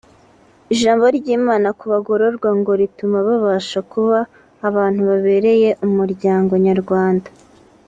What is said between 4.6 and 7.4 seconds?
abantu babereye Umuryango Nyarwanda